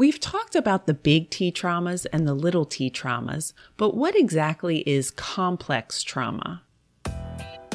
We've 0.00 0.18
talked 0.18 0.56
about 0.56 0.86
the 0.86 0.94
big 0.94 1.28
T 1.28 1.52
traumas 1.52 2.06
and 2.10 2.26
the 2.26 2.32
little 2.32 2.64
t 2.64 2.90
traumas, 2.90 3.52
but 3.76 3.94
what 3.94 4.16
exactly 4.16 4.78
is 4.88 5.10
complex 5.10 6.02
trauma? 6.02 6.62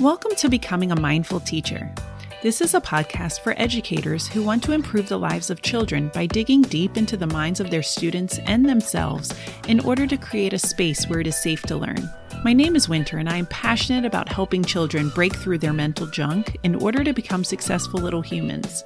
Welcome 0.01 0.31
to 0.38 0.49
Becoming 0.49 0.91
a 0.91 0.99
Mindful 0.99 1.41
Teacher. 1.41 1.93
This 2.41 2.61
is 2.61 2.73
a 2.73 2.81
podcast 2.81 3.41
for 3.41 3.53
educators 3.61 4.27
who 4.27 4.41
want 4.41 4.63
to 4.63 4.71
improve 4.71 5.07
the 5.07 5.19
lives 5.19 5.51
of 5.51 5.61
children 5.61 6.09
by 6.15 6.25
digging 6.25 6.63
deep 6.63 6.97
into 6.97 7.15
the 7.15 7.27
minds 7.27 7.59
of 7.59 7.69
their 7.69 7.83
students 7.83 8.39
and 8.48 8.68
themselves 8.68 9.32
in 9.68 9.80
order 9.82 10.07
to 10.07 10.18
create 10.18 10.54
a 10.54 10.57
space 10.57 11.05
where 11.05 11.20
it 11.20 11.28
is 11.28 11.39
safe 11.39 11.62
to 11.62 11.78
learn. 11.78 12.10
My 12.46 12.54
name 12.54 12.75
is 12.75 12.88
Winter, 12.88 13.18
and 13.18 13.27
I 13.27 13.38
am 13.38 13.48
passionate 13.48 14.05
about 14.05 14.30
helping 14.30 14.64
children 14.64 15.09
break 15.09 15.36
through 15.36 15.57
their 15.57 15.73
mental 15.73 16.05
junk 16.05 16.55
in 16.61 16.75
order 16.75 17.04
to 17.04 17.11
become 17.11 17.43
successful 17.43 18.00
little 18.00 18.21
humans. 18.21 18.84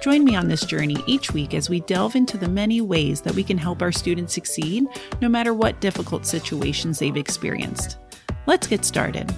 Join 0.00 0.22
me 0.22 0.36
on 0.36 0.46
this 0.46 0.64
journey 0.64 0.96
each 1.08 1.32
week 1.32 1.52
as 1.52 1.68
we 1.68 1.80
delve 1.80 2.14
into 2.14 2.38
the 2.38 2.46
many 2.46 2.80
ways 2.80 3.20
that 3.22 3.34
we 3.34 3.42
can 3.42 3.58
help 3.58 3.82
our 3.82 3.90
students 3.90 4.32
succeed, 4.32 4.86
no 5.20 5.28
matter 5.28 5.52
what 5.54 5.80
difficult 5.80 6.24
situations 6.24 7.00
they've 7.00 7.16
experienced. 7.16 7.98
Let's 8.46 8.68
get 8.68 8.84
started. 8.84 9.34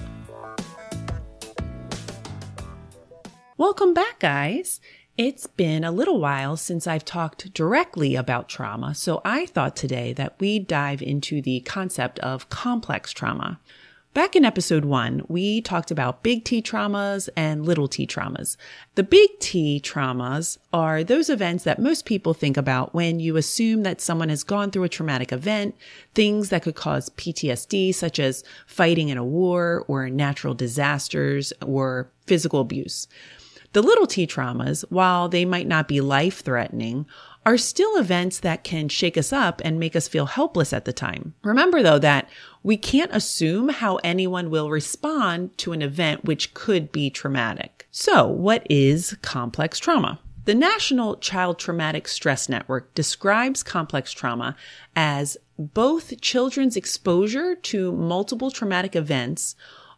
Welcome 3.57 3.95
back, 3.95 4.19
guys. 4.19 4.81
It's 5.15 5.45
been 5.45 5.83
a 5.83 5.91
little 5.91 6.19
while 6.19 6.57
since 6.57 6.87
I've 6.87 7.05
talked 7.05 7.53
directly 7.53 8.15
about 8.15 8.49
trauma, 8.49 8.95
so 8.95 9.21
I 9.23 9.45
thought 9.45 9.75
today 9.75 10.11
that 10.13 10.39
we'd 10.39 10.65
dive 10.65 11.03
into 11.03 11.39
the 11.39 11.59
concept 11.59 12.17
of 12.21 12.49
complex 12.49 13.11
trauma. 13.11 13.59
Back 14.15 14.35
in 14.35 14.43
episode 14.43 14.85
one, 14.85 15.21
we 15.27 15.61
talked 15.61 15.91
about 15.91 16.23
big 16.23 16.43
T 16.43 16.63
traumas 16.63 17.29
and 17.35 17.63
little 17.63 17.87
t 17.87 18.07
traumas. 18.07 18.57
The 18.95 19.03
big 19.03 19.39
T 19.39 19.79
traumas 19.83 20.57
are 20.73 21.03
those 21.03 21.29
events 21.29 21.63
that 21.63 21.77
most 21.77 22.05
people 22.05 22.33
think 22.33 22.57
about 22.57 22.95
when 22.95 23.19
you 23.19 23.37
assume 23.37 23.83
that 23.83 24.01
someone 24.01 24.29
has 24.29 24.43
gone 24.43 24.71
through 24.71 24.85
a 24.85 24.89
traumatic 24.89 25.31
event, 25.31 25.75
things 26.15 26.49
that 26.49 26.63
could 26.63 26.75
cause 26.75 27.11
PTSD, 27.11 27.93
such 27.93 28.19
as 28.19 28.43
fighting 28.65 29.09
in 29.09 29.19
a 29.19 29.23
war 29.23 29.85
or 29.87 30.09
natural 30.09 30.55
disasters 30.55 31.53
or 31.61 32.09
physical 32.25 32.61
abuse. 32.61 33.07
The 33.73 33.81
little 33.81 34.05
t 34.05 34.27
traumas, 34.27 34.85
while 34.89 35.27
they 35.27 35.45
might 35.45 35.67
not 35.67 35.87
be 35.87 35.99
life 35.99 36.41
threatening, 36.41 37.07
are 37.45 37.57
still 37.57 37.97
events 37.97 38.39
that 38.39 38.63
can 38.63 38.87
shake 38.87 39.17
us 39.17 39.33
up 39.33 39.61
and 39.65 39.79
make 39.79 39.95
us 39.95 40.07
feel 40.07 40.27
helpless 40.27 40.71
at 40.71 40.85
the 40.85 40.93
time. 40.93 41.33
Remember 41.43 41.81
though 41.81 41.99
that 41.99 42.29
we 42.61 42.77
can't 42.77 43.13
assume 43.13 43.69
how 43.69 43.97
anyone 43.97 44.49
will 44.49 44.69
respond 44.69 45.57
to 45.57 45.73
an 45.73 45.81
event 45.81 46.23
which 46.23 46.53
could 46.53 46.91
be 46.91 47.09
traumatic. 47.09 47.87
So 47.91 48.27
what 48.27 48.65
is 48.69 49.17
complex 49.21 49.79
trauma? 49.79 50.19
The 50.45 50.53
National 50.53 51.15
Child 51.17 51.57
Traumatic 51.57 52.07
Stress 52.07 52.49
Network 52.49 52.93
describes 52.93 53.63
complex 53.63 54.11
trauma 54.11 54.55
as 54.95 55.37
both 55.57 56.19
children's 56.21 56.75
exposure 56.75 57.55
to 57.55 57.91
multiple 57.91 58.51
traumatic 58.51 58.95
events, 58.95 59.55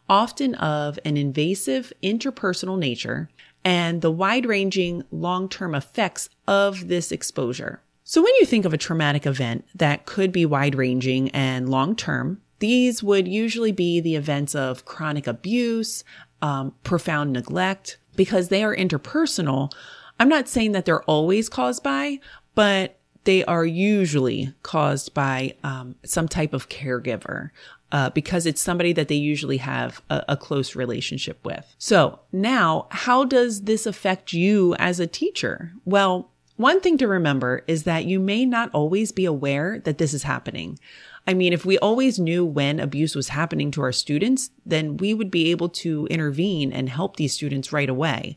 often 0.08 0.54
of 0.54 0.98
an 1.04 1.16
invasive 1.16 1.92
interpersonal 2.02 2.78
nature, 2.78 3.28
and 3.66 4.00
the 4.00 4.12
wide 4.12 4.46
ranging 4.46 5.02
long 5.10 5.48
term 5.48 5.74
effects 5.74 6.28
of 6.46 6.86
this 6.86 7.10
exposure. 7.10 7.82
So, 8.04 8.22
when 8.22 8.32
you 8.38 8.46
think 8.46 8.64
of 8.64 8.72
a 8.72 8.78
traumatic 8.78 9.26
event 9.26 9.66
that 9.74 10.06
could 10.06 10.30
be 10.30 10.46
wide 10.46 10.76
ranging 10.76 11.30
and 11.30 11.68
long 11.68 11.96
term, 11.96 12.40
these 12.60 13.02
would 13.02 13.26
usually 13.26 13.72
be 13.72 13.98
the 13.98 14.14
events 14.14 14.54
of 14.54 14.84
chronic 14.84 15.26
abuse, 15.26 16.04
um, 16.40 16.74
profound 16.84 17.32
neglect, 17.32 17.98
because 18.14 18.48
they 18.48 18.62
are 18.62 18.74
interpersonal. 18.74 19.72
I'm 20.20 20.28
not 20.28 20.46
saying 20.46 20.70
that 20.72 20.84
they're 20.84 21.02
always 21.02 21.48
caused 21.48 21.82
by, 21.82 22.20
but 22.54 23.00
they 23.24 23.44
are 23.46 23.66
usually 23.66 24.54
caused 24.62 25.12
by 25.12 25.56
um, 25.64 25.96
some 26.04 26.28
type 26.28 26.54
of 26.54 26.68
caregiver, 26.68 27.50
uh, 27.96 28.10
because 28.10 28.44
it's 28.44 28.60
somebody 28.60 28.92
that 28.92 29.08
they 29.08 29.14
usually 29.14 29.56
have 29.56 30.02
a, 30.10 30.22
a 30.28 30.36
close 30.36 30.76
relationship 30.76 31.42
with. 31.46 31.74
So 31.78 32.20
now, 32.30 32.88
how 32.90 33.24
does 33.24 33.62
this 33.62 33.86
affect 33.86 34.34
you 34.34 34.74
as 34.78 35.00
a 35.00 35.06
teacher? 35.06 35.72
Well, 35.86 36.30
one 36.56 36.82
thing 36.82 36.98
to 36.98 37.08
remember 37.08 37.64
is 37.66 37.84
that 37.84 38.04
you 38.04 38.20
may 38.20 38.44
not 38.44 38.68
always 38.74 39.12
be 39.12 39.24
aware 39.24 39.78
that 39.84 39.96
this 39.96 40.12
is 40.12 40.24
happening. 40.24 40.78
I 41.26 41.32
mean, 41.32 41.54
if 41.54 41.64
we 41.64 41.78
always 41.78 42.18
knew 42.18 42.44
when 42.44 42.80
abuse 42.80 43.14
was 43.14 43.30
happening 43.30 43.70
to 43.70 43.80
our 43.80 43.92
students, 43.92 44.50
then 44.66 44.98
we 44.98 45.14
would 45.14 45.30
be 45.30 45.50
able 45.50 45.70
to 45.70 46.06
intervene 46.10 46.74
and 46.74 46.90
help 46.90 47.16
these 47.16 47.32
students 47.32 47.72
right 47.72 47.88
away. 47.88 48.36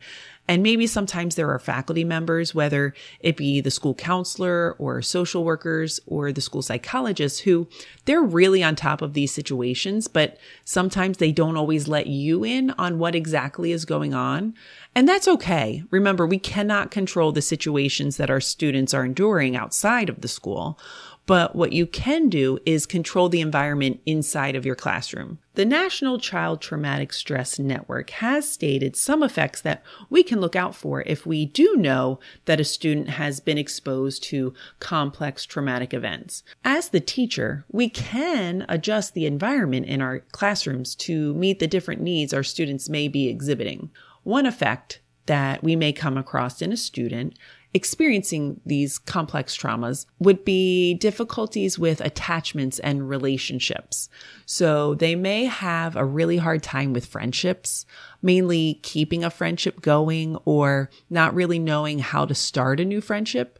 And 0.49 0.63
maybe 0.63 0.87
sometimes 0.87 1.35
there 1.35 1.51
are 1.51 1.59
faculty 1.59 2.03
members, 2.03 2.55
whether 2.55 2.95
it 3.19 3.37
be 3.37 3.61
the 3.61 3.69
school 3.69 3.93
counselor 3.93 4.73
or 4.79 4.99
social 5.03 5.43
workers 5.43 5.99
or 6.07 6.31
the 6.31 6.41
school 6.41 6.63
psychologists 6.63 7.41
who 7.41 7.67
they're 8.05 8.23
really 8.23 8.63
on 8.63 8.75
top 8.75 9.03
of 9.03 9.13
these 9.13 9.31
situations, 9.31 10.07
but 10.07 10.39
sometimes 10.65 11.17
they 11.17 11.31
don't 11.31 11.55
always 11.55 11.87
let 11.87 12.07
you 12.07 12.43
in 12.43 12.71
on 12.71 12.97
what 12.97 13.13
exactly 13.13 13.71
is 13.71 13.85
going 13.85 14.15
on. 14.15 14.55
And 14.95 15.07
that's 15.07 15.27
okay. 15.27 15.83
Remember, 15.91 16.25
we 16.25 16.39
cannot 16.39 16.89
control 16.89 17.31
the 17.31 17.43
situations 17.43 18.17
that 18.17 18.31
our 18.31 18.41
students 18.41 18.91
are 18.91 19.05
enduring 19.05 19.55
outside 19.55 20.09
of 20.09 20.21
the 20.21 20.27
school. 20.27 20.79
But 21.29 21.55
what 21.55 21.73
you 21.73 21.85
can 21.85 22.27
do 22.27 22.57
is 22.65 22.87
control 22.87 23.29
the 23.29 23.39
environment 23.39 24.01
inside 24.07 24.55
of 24.55 24.65
your 24.65 24.73
classroom. 24.73 25.37
The 25.53 25.63
National 25.63 26.17
Child 26.17 26.59
Traumatic 26.59 27.13
Stress 27.13 27.59
Network 27.59 28.09
has 28.09 28.49
stated 28.49 28.95
some 28.95 29.21
effects 29.21 29.61
that 29.61 29.83
we 30.09 30.23
can 30.23 30.41
look 30.41 30.55
out 30.55 30.73
for 30.73 31.03
if 31.03 31.27
we 31.27 31.45
do 31.45 31.75
know 31.75 32.19
that 32.45 32.59
a 32.59 32.63
student 32.63 33.09
has 33.09 33.39
been 33.39 33.59
exposed 33.59 34.23
to 34.23 34.55
complex 34.79 35.45
traumatic 35.45 35.93
events. 35.93 36.41
As 36.65 36.89
the 36.89 36.99
teacher, 36.99 37.63
we 37.71 37.89
can 37.89 38.65
adjust 38.67 39.13
the 39.13 39.27
environment 39.27 39.85
in 39.85 40.01
our 40.01 40.21
classrooms 40.31 40.95
to 40.95 41.35
meet 41.35 41.59
the 41.59 41.67
different 41.67 42.01
needs 42.01 42.33
our 42.33 42.41
students 42.41 42.89
may 42.89 43.07
be 43.07 43.27
exhibiting. 43.27 43.91
One 44.23 44.47
effect 44.47 44.99
that 45.27 45.61
we 45.63 45.75
may 45.75 45.93
come 45.93 46.17
across 46.17 46.59
in 46.59 46.73
a 46.73 46.77
student 46.77 47.37
experiencing 47.73 48.59
these 48.65 48.97
complex 48.97 49.55
traumas 49.55 50.05
would 50.19 50.43
be 50.43 50.95
difficulties 50.95 51.77
with 51.77 52.01
attachments 52.01 52.79
and 52.79 53.07
relationships. 53.07 54.09
So 54.45 54.95
they 54.95 55.15
may 55.15 55.45
have 55.45 55.95
a 55.95 56.05
really 56.05 56.37
hard 56.37 56.63
time 56.63 56.93
with 56.93 57.05
friendships, 57.05 57.85
mainly 58.21 58.79
keeping 58.81 59.23
a 59.23 59.29
friendship 59.29 59.81
going 59.81 60.37
or 60.45 60.89
not 61.09 61.35
really 61.35 61.59
knowing 61.59 61.99
how 61.99 62.25
to 62.25 62.33
start 62.33 62.79
a 62.79 62.85
new 62.85 63.01
friendship. 63.01 63.59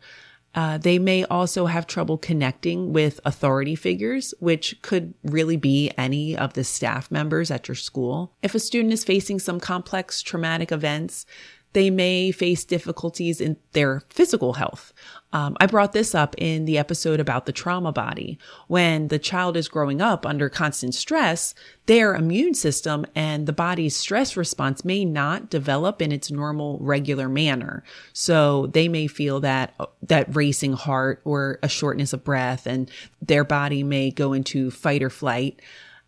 Uh, 0.55 0.79
they 0.79 0.97
may 0.97 1.23
also 1.25 1.67
have 1.67 1.85
trouble 1.85 2.17
connecting 2.17 2.91
with 2.91 3.19
authority 3.23 3.75
figures, 3.75 4.33
which 4.39 4.81
could 4.81 5.13
really 5.23 5.57
be 5.57 5.91
any 5.95 6.35
of 6.35 6.53
the 6.53 6.63
staff 6.63 7.11
members 7.11 7.51
at 7.51 7.67
your 7.67 7.75
school. 7.75 8.33
If 8.41 8.55
a 8.55 8.59
student 8.59 8.91
is 8.91 9.03
facing 9.03 9.37
some 9.37 9.59
complex 9.59 10.23
traumatic 10.23 10.71
events, 10.71 11.27
they 11.73 11.89
may 11.89 12.31
face 12.31 12.65
difficulties 12.65 13.39
in 13.39 13.57
their 13.73 14.01
physical 14.09 14.53
health. 14.53 14.91
Um, 15.31 15.55
I 15.59 15.67
brought 15.67 15.93
this 15.93 16.15
up 16.15 16.33
in 16.39 16.65
the 16.65 16.79
episode 16.79 17.19
about 17.19 17.45
the 17.45 17.51
trauma 17.51 17.91
body. 17.91 18.39
When 18.67 19.09
the 19.09 19.19
child 19.19 19.55
is 19.55 19.67
growing 19.67 20.01
up 20.01 20.25
under 20.25 20.49
constant 20.49 20.95
stress, 20.95 21.53
their 21.85 22.15
immune 22.15 22.55
system 22.55 23.05
and 23.13 23.45
the 23.45 23.53
body's 23.53 23.95
stress 23.95 24.35
response 24.35 24.83
may 24.83 25.05
not 25.05 25.51
develop 25.51 26.01
in 26.01 26.11
its 26.11 26.31
normal, 26.31 26.79
regular 26.81 27.29
manner. 27.29 27.83
So 28.13 28.67
they 28.67 28.87
may 28.87 29.05
feel 29.05 29.39
that, 29.41 29.75
that 30.01 30.35
racing 30.35 30.73
heart 30.73 31.21
or 31.23 31.59
a 31.61 31.69
shortness 31.69 32.13
of 32.13 32.23
breath 32.23 32.65
and 32.65 32.89
their 33.21 33.43
body 33.43 33.83
may 33.83 34.09
go 34.09 34.33
into 34.33 34.71
fight 34.71 35.03
or 35.03 35.11
flight 35.11 35.61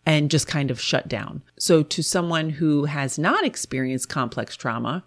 and 0.03 0.31
just 0.31 0.47
kind 0.47 0.71
of 0.71 0.81
shut 0.81 1.07
down. 1.07 1.43
So 1.59 1.83
to 1.83 2.01
someone 2.01 2.49
who 2.49 2.85
has 2.85 3.19
not 3.19 3.45
experienced 3.45 4.09
complex 4.09 4.55
trauma, 4.55 5.03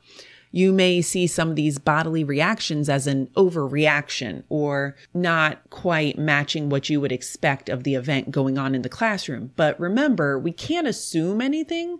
you 0.55 0.73
may 0.73 1.03
see 1.03 1.27
some 1.27 1.51
of 1.51 1.57
these 1.57 1.81
bodily 1.81 2.23
reactions 2.23 2.89
as 2.89 3.09
an 3.09 3.27
overreaction 3.37 4.45
or 4.49 4.95
not 5.13 5.59
quite 5.69 6.17
matching 6.17 6.69
what 6.69 6.89
you 6.89 7.01
would 7.01 7.11
expect 7.11 7.69
of 7.69 7.83
the 7.83 7.97
event 7.97 8.31
going 8.31 8.57
on 8.57 8.73
in 8.73 8.83
the 8.83 8.89
classroom. 8.89 9.51
But 9.57 9.79
remember, 9.81 10.39
we 10.39 10.53
can't 10.53 10.87
assume 10.87 11.41
anything. 11.41 11.99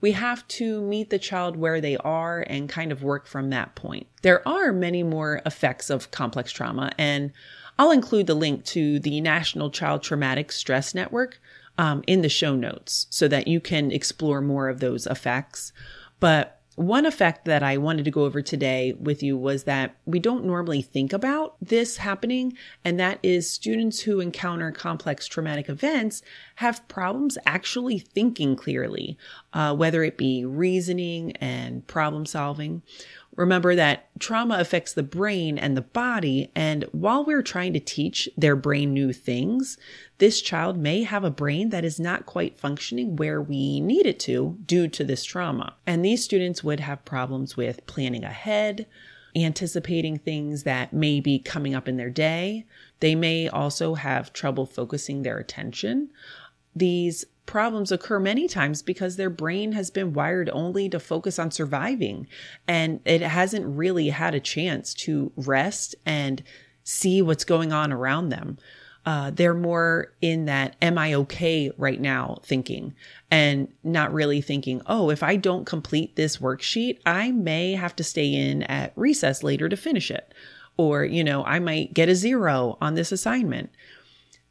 We 0.00 0.12
have 0.12 0.46
to 0.48 0.80
meet 0.82 1.10
the 1.10 1.18
child 1.18 1.56
where 1.56 1.80
they 1.80 1.96
are 1.96 2.44
and 2.46 2.68
kind 2.68 2.92
of 2.92 3.02
work 3.02 3.26
from 3.26 3.50
that 3.50 3.74
point. 3.74 4.06
There 4.22 4.46
are 4.46 4.72
many 4.72 5.02
more 5.02 5.42
effects 5.44 5.90
of 5.90 6.12
complex 6.12 6.52
trauma, 6.52 6.92
and 6.96 7.32
I'll 7.76 7.90
include 7.90 8.28
the 8.28 8.34
link 8.34 8.64
to 8.66 9.00
the 9.00 9.20
National 9.20 9.68
Child 9.68 10.04
Traumatic 10.04 10.52
Stress 10.52 10.94
Network 10.94 11.40
um, 11.76 12.04
in 12.06 12.22
the 12.22 12.28
show 12.28 12.54
notes 12.54 13.08
so 13.10 13.26
that 13.26 13.48
you 13.48 13.58
can 13.58 13.90
explore 13.90 14.40
more 14.40 14.68
of 14.68 14.78
those 14.78 15.08
effects. 15.08 15.72
But 16.20 16.56
one 16.76 17.06
effect 17.06 17.46
that 17.46 17.62
I 17.62 17.78
wanted 17.78 18.04
to 18.04 18.10
go 18.10 18.24
over 18.24 18.42
today 18.42 18.92
with 19.00 19.22
you 19.22 19.36
was 19.36 19.64
that 19.64 19.96
we 20.04 20.18
don't 20.18 20.44
normally 20.44 20.82
think 20.82 21.14
about 21.14 21.56
this 21.60 21.96
happening, 21.96 22.52
and 22.84 23.00
that 23.00 23.18
is 23.22 23.50
students 23.50 24.00
who 24.00 24.20
encounter 24.20 24.70
complex 24.70 25.26
traumatic 25.26 25.70
events 25.70 26.20
have 26.56 26.86
problems 26.86 27.38
actually 27.46 27.98
thinking 27.98 28.56
clearly, 28.56 29.16
uh, 29.54 29.74
whether 29.74 30.04
it 30.04 30.18
be 30.18 30.44
reasoning 30.44 31.32
and 31.38 31.86
problem 31.86 32.26
solving. 32.26 32.82
Remember 33.36 33.74
that 33.74 34.08
trauma 34.18 34.58
affects 34.58 34.94
the 34.94 35.02
brain 35.02 35.58
and 35.58 35.76
the 35.76 35.82
body. 35.82 36.50
And 36.54 36.84
while 36.92 37.24
we're 37.24 37.42
trying 37.42 37.74
to 37.74 37.80
teach 37.80 38.28
their 38.36 38.56
brain 38.56 38.94
new 38.94 39.12
things, 39.12 39.76
this 40.18 40.40
child 40.40 40.78
may 40.78 41.02
have 41.02 41.22
a 41.22 41.30
brain 41.30 41.68
that 41.68 41.84
is 41.84 42.00
not 42.00 42.26
quite 42.26 42.58
functioning 42.58 43.16
where 43.16 43.40
we 43.40 43.80
need 43.80 44.06
it 44.06 44.18
to 44.20 44.58
due 44.64 44.88
to 44.88 45.04
this 45.04 45.22
trauma. 45.22 45.74
And 45.86 46.04
these 46.04 46.24
students 46.24 46.64
would 46.64 46.80
have 46.80 47.04
problems 47.04 47.56
with 47.56 47.86
planning 47.86 48.24
ahead, 48.24 48.86
anticipating 49.36 50.18
things 50.18 50.62
that 50.62 50.94
may 50.94 51.20
be 51.20 51.38
coming 51.38 51.74
up 51.74 51.86
in 51.86 51.98
their 51.98 52.10
day. 52.10 52.64
They 53.00 53.14
may 53.14 53.48
also 53.48 53.94
have 53.94 54.32
trouble 54.32 54.64
focusing 54.64 55.22
their 55.22 55.38
attention. 55.38 56.08
These 56.74 57.26
problems 57.46 57.92
occur 57.92 58.18
many 58.18 58.48
times 58.48 58.82
because 58.82 59.16
their 59.16 59.30
brain 59.30 59.72
has 59.72 59.90
been 59.90 60.12
wired 60.12 60.50
only 60.52 60.88
to 60.88 61.00
focus 61.00 61.38
on 61.38 61.50
surviving 61.50 62.26
and 62.66 63.00
it 63.04 63.22
hasn't 63.22 63.64
really 63.66 64.08
had 64.08 64.34
a 64.34 64.40
chance 64.40 64.92
to 64.92 65.32
rest 65.36 65.94
and 66.04 66.42
see 66.84 67.22
what's 67.22 67.44
going 67.44 67.72
on 67.72 67.92
around 67.92 68.28
them. 68.28 68.58
Uh, 69.04 69.30
they're 69.30 69.54
more 69.54 70.12
in 70.20 70.46
that 70.46 70.74
am 70.82 70.98
I 70.98 71.14
okay 71.14 71.70
right 71.78 72.00
now 72.00 72.38
thinking 72.42 72.92
and 73.30 73.68
not 73.84 74.12
really 74.12 74.40
thinking, 74.40 74.82
oh, 74.86 75.10
if 75.10 75.22
I 75.22 75.36
don't 75.36 75.64
complete 75.64 76.16
this 76.16 76.38
worksheet, 76.38 76.98
I 77.06 77.30
may 77.30 77.72
have 77.72 77.94
to 77.96 78.04
stay 78.04 78.34
in 78.34 78.64
at 78.64 78.92
recess 78.96 79.44
later 79.44 79.68
to 79.68 79.76
finish 79.76 80.10
it. 80.10 80.34
Or, 80.76 81.04
you 81.04 81.22
know, 81.22 81.44
I 81.44 81.60
might 81.60 81.94
get 81.94 82.08
a 82.08 82.16
zero 82.16 82.76
on 82.80 82.94
this 82.94 83.12
assignment. 83.12 83.70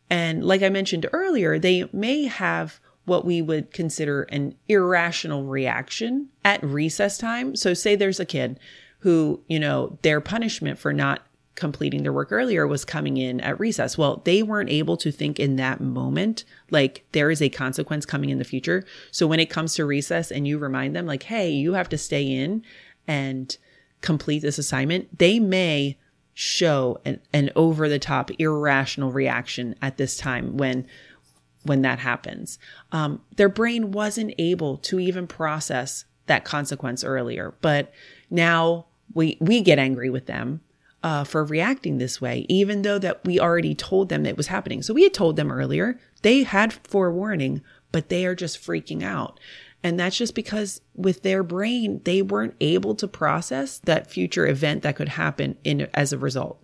And 0.09 0.43
like 0.45 0.61
I 0.61 0.69
mentioned 0.69 1.07
earlier, 1.11 1.59
they 1.59 1.89
may 1.91 2.23
have 2.23 2.79
what 3.05 3.25
we 3.25 3.41
would 3.41 3.71
consider 3.71 4.23
an 4.23 4.55
irrational 4.67 5.45
reaction 5.45 6.29
at 6.43 6.63
recess 6.63 7.17
time. 7.17 7.55
So, 7.55 7.73
say 7.73 7.95
there's 7.95 8.19
a 8.19 8.25
kid 8.25 8.59
who, 8.99 9.41
you 9.47 9.59
know, 9.59 9.97
their 10.01 10.19
punishment 10.19 10.79
for 10.79 10.91
not 10.91 11.25
completing 11.55 12.03
their 12.03 12.11
work 12.11 12.31
earlier 12.31 12.67
was 12.67 12.83
coming 12.83 13.17
in 13.17 13.39
at 13.39 13.59
recess. 13.59 13.97
Well, 13.97 14.21
they 14.25 14.43
weren't 14.43 14.69
able 14.69 14.97
to 14.97 15.11
think 15.11 15.39
in 15.39 15.55
that 15.55 15.79
moment, 15.79 16.43
like 16.69 17.05
there 17.13 17.31
is 17.31 17.41
a 17.41 17.49
consequence 17.49 18.05
coming 18.05 18.29
in 18.29 18.39
the 18.39 18.43
future. 18.43 18.83
So, 19.11 19.27
when 19.27 19.39
it 19.39 19.49
comes 19.49 19.75
to 19.75 19.85
recess 19.85 20.31
and 20.31 20.47
you 20.47 20.57
remind 20.57 20.95
them, 20.95 21.05
like, 21.05 21.23
hey, 21.23 21.49
you 21.49 21.73
have 21.73 21.89
to 21.89 21.97
stay 21.97 22.29
in 22.29 22.63
and 23.07 23.55
complete 24.01 24.39
this 24.39 24.57
assignment, 24.57 25.17
they 25.17 25.39
may 25.39 25.97
show 26.33 26.99
an, 27.05 27.19
an 27.31 27.49
over 27.55 27.87
the 27.87 27.97
top 27.97 28.29
irrational 28.39 29.11
reaction 29.11 29.73
at 29.81 29.97
this 29.97 30.17
time 30.17 30.57
when 30.57 30.85
when 31.65 31.81
that 31.81 31.99
happens. 31.99 32.57
Um, 32.91 33.21
their 33.35 33.49
brain 33.49 33.91
wasn't 33.91 34.33
able 34.37 34.77
to 34.77 34.99
even 34.99 35.27
process 35.27 36.05
that 36.27 36.45
consequence 36.45 37.03
earlier, 37.03 37.53
but 37.61 37.91
now 38.29 38.85
we 39.13 39.37
we 39.39 39.61
get 39.61 39.79
angry 39.79 40.09
with 40.09 40.25
them 40.27 40.61
uh, 41.03 41.23
for 41.23 41.43
reacting 41.43 41.97
this 41.97 42.21
way, 42.21 42.45
even 42.49 42.83
though 42.83 42.99
that 42.99 43.23
we 43.25 43.39
already 43.39 43.75
told 43.75 44.09
them 44.09 44.25
it 44.25 44.37
was 44.37 44.47
happening. 44.47 44.81
So 44.81 44.93
we 44.93 45.03
had 45.03 45.13
told 45.13 45.35
them 45.35 45.51
earlier; 45.51 45.99
they 46.21 46.43
had 46.43 46.73
forewarning, 46.73 47.61
but 47.91 48.09
they 48.09 48.25
are 48.25 48.35
just 48.35 48.61
freaking 48.61 49.03
out. 49.03 49.39
And 49.83 49.99
that's 49.99 50.17
just 50.17 50.33
because 50.33 50.81
with 50.95 51.21
their 51.21 51.43
brain, 51.43 52.01
they 52.05 52.23
weren't 52.23 52.55
able 52.59 52.95
to 52.95 53.07
process 53.07 53.77
that 53.79 54.09
future 54.09 54.47
event 54.47 54.81
that 54.81 54.95
could 54.95 55.09
happen 55.09 55.57
in 55.63 55.87
as 55.93 56.11
a 56.11 56.17
result. 56.17 56.59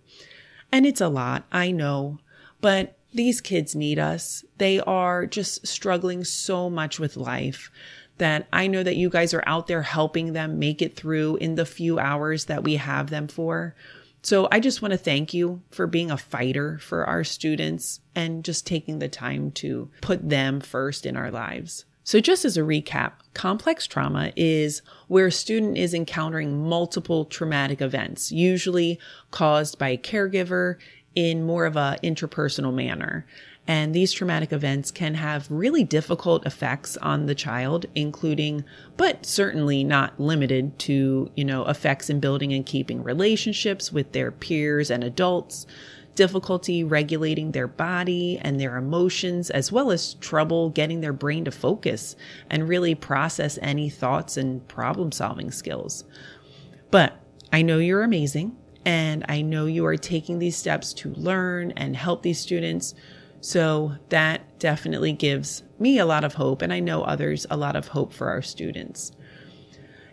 And 0.72 0.86
it's 0.86 1.00
a 1.00 1.08
lot, 1.08 1.44
I 1.52 1.70
know, 1.70 2.18
but 2.60 2.96
these 3.12 3.40
kids 3.40 3.74
need 3.74 3.98
us. 3.98 4.44
They 4.58 4.80
are 4.80 5.26
just 5.26 5.66
struggling 5.66 6.24
so 6.24 6.70
much 6.70 6.98
with 6.98 7.16
life 7.16 7.70
that 8.18 8.46
I 8.52 8.66
know 8.66 8.82
that 8.82 8.96
you 8.96 9.10
guys 9.10 9.34
are 9.34 9.42
out 9.46 9.66
there 9.66 9.82
helping 9.82 10.32
them 10.32 10.58
make 10.58 10.82
it 10.82 10.96
through 10.96 11.36
in 11.36 11.54
the 11.54 11.66
few 11.66 11.98
hours 11.98 12.44
that 12.46 12.62
we 12.62 12.76
have 12.76 13.10
them 13.10 13.28
for. 13.28 13.74
So 14.22 14.48
I 14.52 14.60
just 14.60 14.80
want 14.80 14.92
to 14.92 14.98
thank 14.98 15.34
you 15.34 15.62
for 15.70 15.86
being 15.86 16.10
a 16.10 16.16
fighter 16.16 16.78
for 16.78 17.04
our 17.04 17.24
students 17.24 18.00
and 18.14 18.44
just 18.44 18.66
taking 18.66 18.98
the 18.98 19.08
time 19.08 19.50
to 19.52 19.90
put 20.00 20.28
them 20.28 20.60
first 20.60 21.04
in 21.06 21.16
our 21.16 21.30
lives. 21.30 21.84
So, 22.04 22.18
just 22.18 22.44
as 22.44 22.56
a 22.56 22.62
recap, 22.62 23.12
complex 23.32 23.86
trauma 23.86 24.32
is 24.34 24.82
where 25.06 25.26
a 25.26 25.32
student 25.32 25.78
is 25.78 25.94
encountering 25.94 26.68
multiple 26.68 27.24
traumatic 27.24 27.80
events, 27.80 28.32
usually 28.32 28.98
caused 29.30 29.78
by 29.78 29.90
a 29.90 29.96
caregiver 29.98 30.78
in 31.14 31.44
more 31.44 31.66
of 31.66 31.76
a 31.76 31.98
interpersonal 32.02 32.72
manner. 32.72 33.26
And 33.66 33.94
these 33.94 34.12
traumatic 34.12 34.52
events 34.52 34.90
can 34.90 35.14
have 35.14 35.48
really 35.48 35.84
difficult 35.84 36.44
effects 36.44 36.96
on 36.96 37.26
the 37.26 37.34
child, 37.34 37.86
including, 37.94 38.64
but 38.96 39.24
certainly 39.24 39.84
not 39.84 40.18
limited 40.18 40.78
to, 40.80 41.30
you 41.36 41.44
know, 41.44 41.64
effects 41.66 42.10
in 42.10 42.18
building 42.18 42.52
and 42.52 42.66
keeping 42.66 43.04
relationships 43.04 43.92
with 43.92 44.12
their 44.12 44.32
peers 44.32 44.90
and 44.90 45.04
adults, 45.04 45.66
difficulty 46.16 46.82
regulating 46.82 47.52
their 47.52 47.68
body 47.68 48.36
and 48.42 48.58
their 48.58 48.76
emotions, 48.76 49.48
as 49.48 49.70
well 49.70 49.92
as 49.92 50.14
trouble 50.14 50.68
getting 50.70 51.00
their 51.00 51.12
brain 51.12 51.44
to 51.44 51.52
focus 51.52 52.16
and 52.50 52.68
really 52.68 52.96
process 52.96 53.60
any 53.62 53.88
thoughts 53.88 54.36
and 54.36 54.66
problem 54.66 55.12
solving 55.12 55.52
skills. 55.52 56.02
But 56.90 57.16
I 57.52 57.62
know 57.62 57.78
you're 57.78 58.02
amazing. 58.02 58.56
And 58.84 59.24
I 59.28 59.42
know 59.42 59.66
you 59.66 59.86
are 59.86 59.96
taking 59.96 60.38
these 60.38 60.56
steps 60.56 60.92
to 60.94 61.14
learn 61.14 61.72
and 61.72 61.96
help 61.96 62.22
these 62.22 62.40
students. 62.40 62.94
So 63.40 63.96
that 64.08 64.58
definitely 64.58 65.12
gives 65.12 65.62
me 65.78 65.98
a 65.98 66.06
lot 66.06 66.24
of 66.24 66.34
hope, 66.34 66.62
and 66.62 66.72
I 66.72 66.80
know 66.80 67.02
others 67.02 67.46
a 67.50 67.56
lot 67.56 67.74
of 67.74 67.88
hope 67.88 68.12
for 68.12 68.28
our 68.28 68.42
students. 68.42 69.12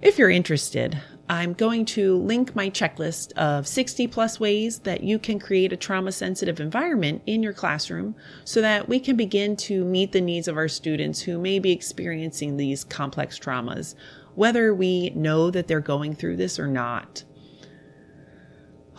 If 0.01 0.17
you're 0.17 0.29
interested, 0.29 0.99
I'm 1.29 1.53
going 1.53 1.85
to 1.85 2.17
link 2.17 2.55
my 2.55 2.71
checklist 2.71 3.33
of 3.33 3.67
60 3.67 4.07
plus 4.07 4.39
ways 4.39 4.79
that 4.79 5.03
you 5.03 5.19
can 5.19 5.37
create 5.37 5.71
a 5.71 5.77
trauma 5.77 6.11
sensitive 6.11 6.59
environment 6.59 7.21
in 7.27 7.43
your 7.43 7.53
classroom 7.53 8.15
so 8.45 8.61
that 8.61 8.89
we 8.89 8.99
can 8.99 9.15
begin 9.15 9.55
to 9.57 9.85
meet 9.85 10.11
the 10.11 10.21
needs 10.21 10.47
of 10.47 10.57
our 10.57 10.67
students 10.67 11.21
who 11.21 11.37
may 11.37 11.59
be 11.59 11.71
experiencing 11.71 12.57
these 12.57 12.83
complex 12.83 13.37
traumas, 13.37 13.93
whether 14.33 14.73
we 14.73 15.11
know 15.11 15.51
that 15.51 15.67
they're 15.67 15.81
going 15.81 16.15
through 16.15 16.37
this 16.37 16.57
or 16.57 16.67
not. 16.67 17.23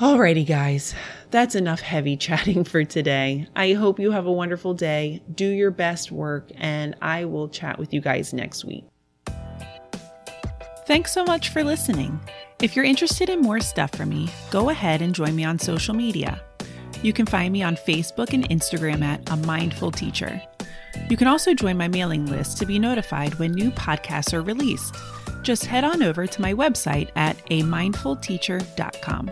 Alrighty, 0.01 0.47
guys, 0.47 0.95
that's 1.31 1.55
enough 1.55 1.81
heavy 1.81 2.17
chatting 2.27 2.65
for 2.65 2.85
today. 2.85 3.47
I 3.55 3.75
hope 3.75 4.01
you 4.01 4.13
have 4.13 4.25
a 4.25 4.33
wonderful 4.33 4.73
day. 4.73 5.21
Do 5.35 5.47
your 5.47 5.71
best 5.71 6.11
work, 6.11 6.51
and 6.57 6.97
I 7.03 7.27
will 7.27 7.51
chat 7.51 7.79
with 7.79 7.93
you 7.93 8.01
guys 8.01 8.33
next 8.33 8.65
week. 8.65 8.87
Thanks 10.87 11.13
so 11.13 11.23
much 11.25 11.51
for 11.51 11.63
listening. 11.63 12.19
If 12.63 12.75
you're 12.75 12.85
interested 12.87 13.29
in 13.29 13.43
more 13.43 13.61
stuff 13.61 13.91
from 13.95 14.09
me, 14.09 14.31
go 14.51 14.71
ahead 14.71 15.03
and 15.03 15.15
join 15.15 15.37
me 15.37 15.45
on 15.45 15.59
social 15.59 15.95
media. 15.95 16.41
You 17.03 17.13
can 17.13 17.27
find 17.27 17.53
me 17.53 17.63
on 17.63 17.77
Facebook 17.77 18.33
and 18.33 18.49
Instagram 18.49 19.03
at 19.03 19.31
A 19.31 19.37
Mindful 19.37 19.93
Teacher. 19.93 20.41
You 21.11 21.19
can 21.19 21.29
also 21.29 21.53
join 21.53 21.77
my 21.77 21.89
mailing 21.89 22.25
list 22.25 22.57
to 22.57 22.65
be 22.65 22.79
notified 22.79 23.35
when 23.35 23.53
new 23.53 23.71
podcasts 23.73 24.33
are 24.33 24.41
released. 24.41 24.97
Just 25.43 25.67
head 25.67 25.85
on 25.85 26.03
over 26.03 26.27
to 26.27 26.41
my 26.41 26.55
website 26.55 27.11
at 27.17 27.37
amindfulteacher.com. 27.49 29.31